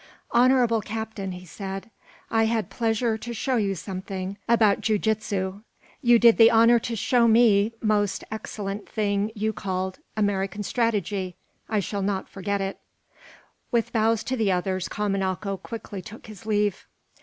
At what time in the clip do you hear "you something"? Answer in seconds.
3.57-4.35